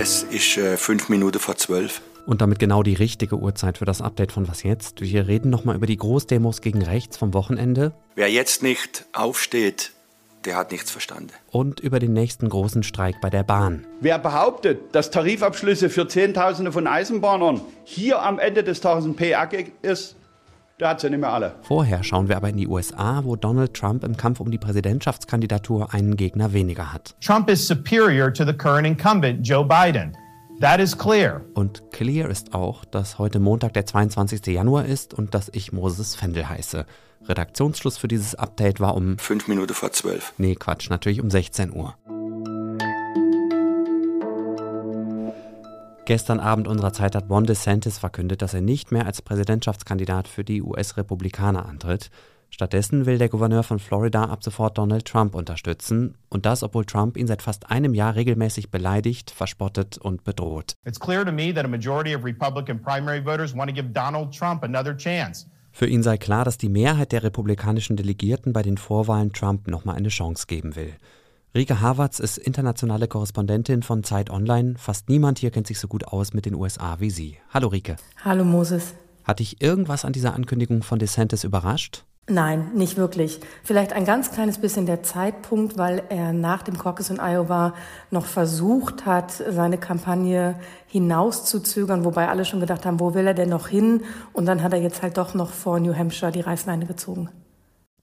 [0.00, 2.02] Es ist äh, fünf Minuten vor zwölf.
[2.24, 5.00] Und damit genau die richtige Uhrzeit für das Update von Was jetzt?
[5.00, 7.92] Wir reden nochmal über die Großdemos gegen rechts vom Wochenende.
[8.14, 9.90] Wer jetzt nicht aufsteht,
[10.44, 11.32] der hat nichts verstanden.
[11.50, 13.88] Und über den nächsten großen Streik bei der Bahn.
[14.00, 19.72] Wer behauptet, dass Tarifabschlüsse für Zehntausende von Eisenbahnern hier am Ende des Tages ein PR-Gag
[19.82, 20.14] ist,
[20.80, 21.56] der hat sie nicht mehr alle.
[21.62, 25.92] Vorher schauen wir aber in die USA, wo Donald Trump im Kampf um die Präsidentschaftskandidatur
[25.92, 27.14] einen Gegner weniger hat.
[27.20, 30.16] Trump is superior to the current incumbent, Joe Biden.
[30.60, 31.42] That is clear.
[31.54, 34.46] Und clear ist auch, dass heute Montag der 22.
[34.46, 36.84] Januar ist und dass ich Moses Fendel heiße.
[37.28, 39.18] Redaktionsschluss für dieses Update war um...
[39.18, 40.32] Fünf Minuten vor zwölf.
[40.38, 41.94] Nee, Quatsch, natürlich um 16 Uhr.
[46.08, 50.42] Gestern Abend unserer Zeit hat Ron DeSantis verkündet, dass er nicht mehr als Präsidentschaftskandidat für
[50.42, 52.08] die US-Republikaner antritt.
[52.48, 56.16] Stattdessen will der Gouverneur von Florida ab sofort Donald Trump unterstützen.
[56.30, 60.72] Und das, obwohl Trump ihn seit fast einem Jahr regelmäßig beleidigt, verspottet und bedroht.
[60.86, 64.34] It's clear to me that a majority of Republican primary voters want to give Donald
[64.34, 65.46] Trump another chance.
[65.72, 69.96] Für ihn sei klar, dass die Mehrheit der republikanischen Delegierten bei den Vorwahlen Trump nochmal
[69.96, 70.94] eine Chance geben will.
[71.54, 74.74] Rike Havertz ist internationale Korrespondentin von Zeit Online.
[74.76, 77.38] Fast niemand hier kennt sich so gut aus mit den USA wie sie.
[77.54, 77.96] Hallo Rike.
[78.22, 78.92] Hallo Moses.
[79.24, 82.04] Hat dich irgendwas an dieser Ankündigung von DeSantis überrascht?
[82.28, 83.40] Nein, nicht wirklich.
[83.64, 87.72] Vielleicht ein ganz kleines bisschen der Zeitpunkt, weil er nach dem Caucus in Iowa
[88.10, 90.54] noch versucht hat, seine Kampagne
[90.86, 94.02] hinauszuzögern, wobei alle schon gedacht haben, wo will er denn noch hin?
[94.34, 97.30] Und dann hat er jetzt halt doch noch vor New Hampshire die Reißleine gezogen.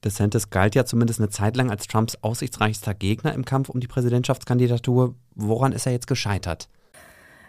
[0.06, 3.88] DeSantis galt ja zumindest eine Zeit lang als Trumps aussichtsreichster Gegner im Kampf um die
[3.88, 5.16] Präsidentschaftskandidatur.
[5.34, 6.70] Woran ist er jetzt gescheitert?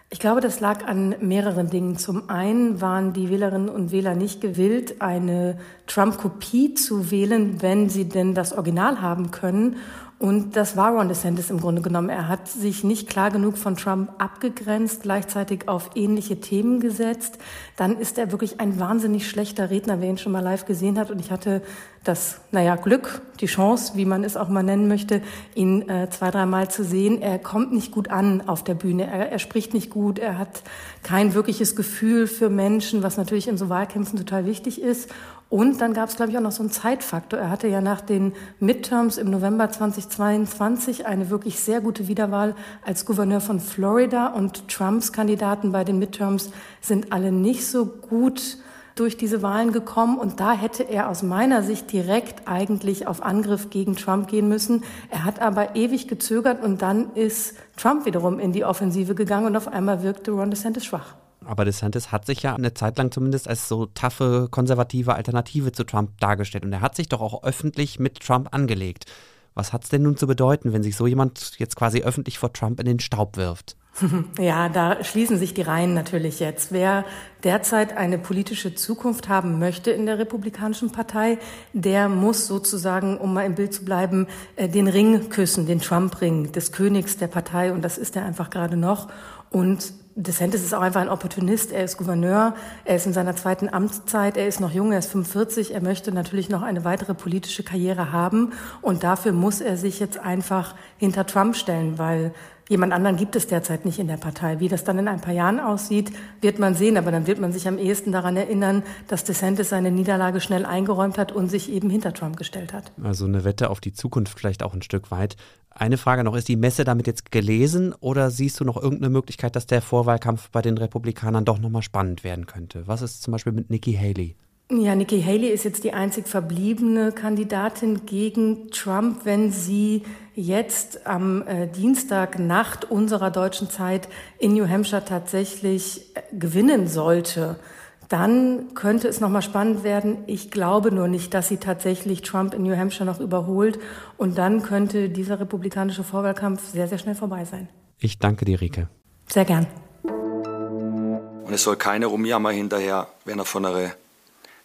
[0.09, 1.97] Ich glaube, das lag an mehreren Dingen.
[1.97, 8.07] Zum einen waren die Wählerinnen und Wähler nicht gewillt, eine Trump-Kopie zu wählen, wenn sie
[8.07, 9.75] denn das Original haben können.
[10.19, 12.09] Und das war Ron DeSantis im Grunde genommen.
[12.09, 17.37] Er hat sich nicht klar genug von Trump abgegrenzt, gleichzeitig auf ähnliche Themen gesetzt.
[17.75, 21.11] Dann ist er wirklich ein wahnsinnig schlechter Redner, wer ihn schon mal live gesehen hat.
[21.11, 21.61] Und ich hatte
[22.03, 25.21] das, naja, Glück, die Chance, wie man es auch mal nennen möchte,
[25.53, 27.21] ihn äh, zwei, dreimal zu sehen.
[27.21, 29.05] Er kommt nicht gut an auf der Bühne.
[29.05, 30.17] Er, er spricht nicht gut.
[30.17, 30.63] Er hat
[31.03, 35.11] kein wirkliches Gefühl für Menschen, was natürlich in so Wahlkämpfen total wichtig ist.
[35.49, 37.39] Und dann gab es, glaube ich, auch noch so einen Zeitfaktor.
[37.39, 42.53] Er hatte ja nach den Midterms im November 2022 eine wirklich sehr gute Wiederwahl
[42.85, 44.27] als Gouverneur von Florida.
[44.27, 48.57] Und Trumps Kandidaten bei den Midterms sind alle nicht so gut
[48.95, 50.17] durch diese Wahlen gekommen.
[50.17, 54.83] Und da hätte er aus meiner Sicht direkt eigentlich auf Angriff gegen Trump gehen müssen.
[55.09, 59.55] Er hat aber ewig gezögert und dann ist Trump wiederum in die Offensive gegangen und
[59.55, 61.15] auf einmal wirkte Ron DeSantis schwach.
[61.47, 65.85] Aber DeSantis hat sich ja eine Zeit lang zumindest als so taffe, konservative Alternative zu
[65.85, 66.65] Trump dargestellt.
[66.65, 69.05] Und er hat sich doch auch öffentlich mit Trump angelegt.
[69.53, 72.51] Was hat es denn nun zu bedeuten, wenn sich so jemand jetzt quasi öffentlich vor
[72.51, 73.77] Trump in den Staub wirft?
[74.39, 76.71] Ja, da schließen sich die Reihen natürlich jetzt.
[76.71, 77.05] Wer
[77.43, 81.37] derzeit eine politische Zukunft haben möchte in der Republikanischen Partei,
[81.73, 86.51] der muss sozusagen, um mal im Bild zu bleiben, äh, den Ring küssen, den Trump-Ring
[86.51, 87.71] des Königs der Partei.
[87.71, 89.07] Und das ist er einfach gerade noch.
[89.49, 91.71] Und DeSantis ist auch einfach ein Opportunist.
[91.71, 92.55] Er ist Gouverneur.
[92.85, 94.35] Er ist in seiner zweiten Amtszeit.
[94.35, 94.91] Er ist noch jung.
[94.91, 95.75] Er ist 45.
[95.75, 98.53] Er möchte natürlich noch eine weitere politische Karriere haben.
[98.81, 102.33] Und dafür muss er sich jetzt einfach hinter Trump stellen, weil
[102.69, 104.59] Jemand anderen gibt es derzeit nicht in der Partei.
[104.59, 106.11] Wie das dann in ein paar Jahren aussieht,
[106.41, 106.97] wird man sehen.
[106.97, 111.17] Aber dann wird man sich am ehesten daran erinnern, dass DeSantis seine Niederlage schnell eingeräumt
[111.17, 112.91] hat und sich eben hinter Trump gestellt hat.
[113.01, 115.37] Also eine Wette auf die Zukunft vielleicht auch ein Stück weit.
[115.69, 119.55] Eine Frage noch, ist die Messe damit jetzt gelesen oder siehst du noch irgendeine Möglichkeit,
[119.55, 122.87] dass der Vorwahlkampf bei den Republikanern doch nochmal spannend werden könnte?
[122.87, 124.35] Was ist zum Beispiel mit Nikki Haley?
[124.69, 130.03] Ja, Nikki Haley ist jetzt die einzig verbliebene Kandidatin gegen Trump, wenn sie
[130.37, 134.07] jetzt am äh, Dienstagnacht unserer deutschen Zeit
[134.37, 137.59] in New Hampshire tatsächlich äh, gewinnen sollte.
[138.07, 140.19] Dann könnte es nochmal spannend werden.
[140.27, 143.79] Ich glaube nur nicht, dass sie tatsächlich Trump in New Hampshire noch überholt.
[144.15, 147.67] Und dann könnte dieser republikanische Vorwahlkampf sehr, sehr schnell vorbei sein.
[147.97, 148.89] Ich danke dir, Rike.
[149.27, 149.65] Sehr gern.
[150.03, 153.91] Und es soll keiner rumjammern hinterher, wenn er von einer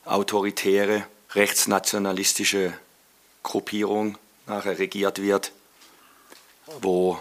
[0.04, 1.04] autoritäre,
[1.34, 2.74] rechtsnationalistische
[3.42, 5.52] Gruppierung nachher regiert wird,
[6.80, 7.18] wo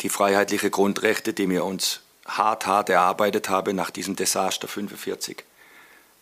[0.00, 5.44] die freiheitlichen Grundrechte, die wir uns hart, hart erarbeitet haben nach diesem Desaster 45,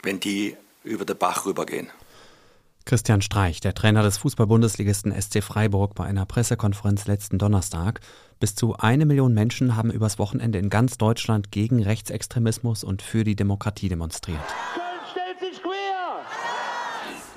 [0.03, 1.91] wenn die über den Bach rübergehen.
[2.87, 8.01] Christian Streich, der Trainer des Fußball-Bundesligisten SC Freiburg, bei einer Pressekonferenz letzten Donnerstag.
[8.41, 13.25] Bis zu eine Million Menschen haben übers Wochenende in ganz Deutschland gegen Rechtsextremismus und für
[13.25, 14.39] die Demokratie demonstriert.
[14.75, 16.27] Köln stellt sich quer!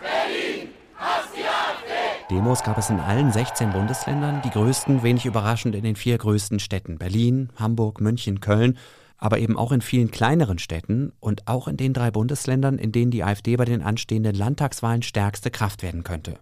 [0.01, 2.07] Berlin, hast die AfD!
[2.29, 6.59] Demos gab es in allen 16 Bundesländern, die größten wenig überraschend in den vier größten
[6.59, 8.77] Städten Berlin, Hamburg, München, Köln,
[9.17, 13.11] aber eben auch in vielen kleineren Städten und auch in den drei Bundesländern, in denen
[13.11, 16.37] die AfD bei den anstehenden Landtagswahlen stärkste Kraft werden könnte.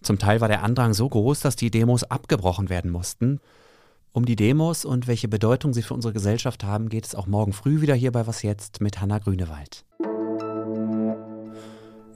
[0.00, 3.40] Zum Teil war der Andrang so groß, dass die Demos abgebrochen werden mussten.
[4.12, 7.52] Um die Demos und welche Bedeutung sie für unsere Gesellschaft haben, geht es auch morgen
[7.52, 9.84] früh wieder hier bei Was Jetzt mit Hanna Grünewald.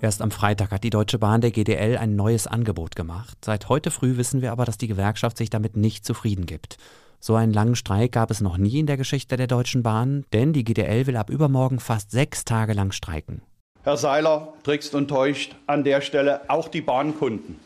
[0.00, 3.36] Erst am Freitag hat die Deutsche Bahn der GDL ein neues Angebot gemacht.
[3.44, 6.76] Seit heute früh wissen wir aber, dass die Gewerkschaft sich damit nicht zufrieden gibt.
[7.18, 10.52] So einen langen Streik gab es noch nie in der Geschichte der Deutschen Bahn, denn
[10.52, 13.42] die GDL will ab übermorgen fast sechs Tage lang streiken.
[13.82, 17.56] Herr Seiler trickst und täuscht an der Stelle auch die Bahnkunden,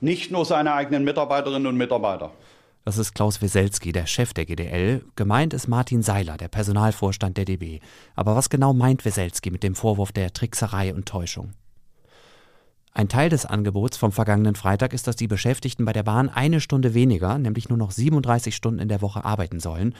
[0.00, 2.30] nicht nur seine eigenen Mitarbeiterinnen und Mitarbeiter.
[2.84, 5.04] Das ist Klaus Weselski, der Chef der GDL.
[5.16, 7.80] Gemeint ist Martin Seiler, der Personalvorstand der DB.
[8.14, 11.52] Aber was genau meint Weselski mit dem Vorwurf der Trickserei und Täuschung?
[12.92, 16.60] Ein Teil des Angebots vom vergangenen Freitag ist, dass die Beschäftigten bei der Bahn eine
[16.60, 19.94] Stunde weniger, nämlich nur noch 37 Stunden in der Woche arbeiten sollen.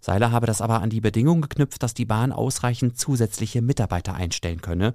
[0.00, 4.60] Seiler habe das aber an die Bedingung geknüpft, dass die Bahn ausreichend zusätzliche Mitarbeiter einstellen
[4.60, 4.92] könne.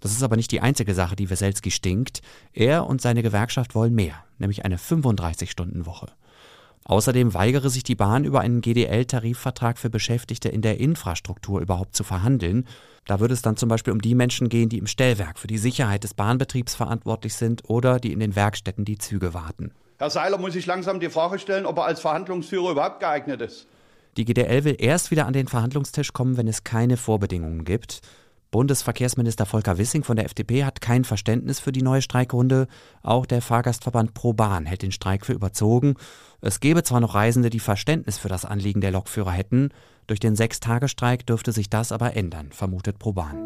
[0.00, 2.22] Das ist aber nicht die einzige Sache, die Weselski stinkt.
[2.52, 6.08] Er und seine Gewerkschaft wollen mehr, nämlich eine 35-Stunden-Woche.
[6.90, 12.02] Außerdem weigere sich die Bahn über einen GDL-Tarifvertrag für Beschäftigte in der Infrastruktur überhaupt zu
[12.02, 12.66] verhandeln.
[13.06, 15.56] Da würde es dann zum Beispiel um die Menschen gehen, die im Stellwerk für die
[15.56, 19.70] Sicherheit des Bahnbetriebs verantwortlich sind oder die in den Werkstätten die Züge warten.
[19.98, 23.68] Herr Seiler muss sich langsam die Frage stellen, ob er als Verhandlungsführer überhaupt geeignet ist.
[24.16, 28.00] Die GDL will erst wieder an den Verhandlungstisch kommen, wenn es keine Vorbedingungen gibt.
[28.50, 32.66] Bundesverkehrsminister Volker Wissing von der FDP hat kein Verständnis für die neue Streikrunde.
[33.02, 35.94] Auch der Fahrgastverband Pro Bahn hält den Streik für überzogen.
[36.40, 39.70] Es gäbe zwar noch Reisende, die Verständnis für das Anliegen der Lokführer hätten,
[40.10, 43.36] durch den Sechstagestreik dürfte sich das aber ändern, vermutet Pro Bahn.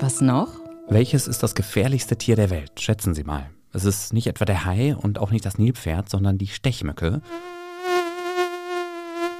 [0.00, 0.48] Was noch?
[0.88, 2.80] Welches ist das gefährlichste Tier der Welt?
[2.80, 3.50] Schätzen Sie mal.
[3.72, 7.22] Es ist nicht etwa der Hai und auch nicht das Nilpferd, sondern die Stechmücke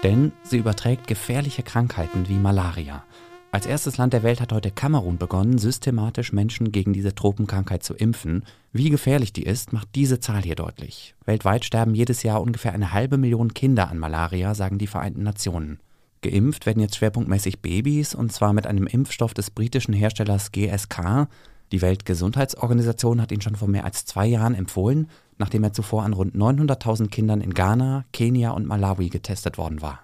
[0.05, 3.03] denn sie überträgt gefährliche Krankheiten wie Malaria.
[3.51, 7.95] Als erstes Land der Welt hat heute Kamerun begonnen, systematisch Menschen gegen diese Tropenkrankheit zu
[7.95, 8.45] impfen.
[8.73, 11.15] Wie gefährlich die ist, macht diese Zahl hier deutlich.
[11.25, 15.79] Weltweit sterben jedes Jahr ungefähr eine halbe Million Kinder an Malaria, sagen die Vereinten Nationen.
[16.21, 21.29] Geimpft werden jetzt schwerpunktmäßig Babys, und zwar mit einem Impfstoff des britischen Herstellers GSK.
[21.73, 25.09] Die Weltgesundheitsorganisation hat ihn schon vor mehr als zwei Jahren empfohlen,
[25.39, 30.01] nachdem er zuvor an rund 900.000 Kindern in Ghana, Kenia und Malawi getestet worden war.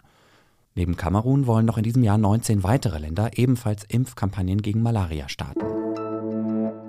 [0.74, 5.60] Neben Kamerun wollen noch in diesem Jahr 19 weitere Länder ebenfalls Impfkampagnen gegen Malaria starten.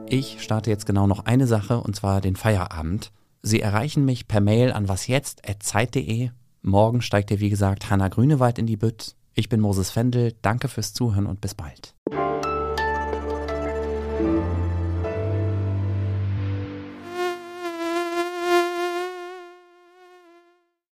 [0.07, 3.11] Ich starte jetzt genau noch eine Sache, und zwar den Feierabend.
[3.41, 6.29] Sie erreichen mich per Mail an wasjetzt.zeit.de.
[6.61, 9.15] Morgen steigt ihr, wie gesagt, Hanna Grünewald in die Bütt.
[9.33, 10.33] Ich bin Moses Fendel.
[10.41, 11.95] Danke fürs Zuhören und bis bald.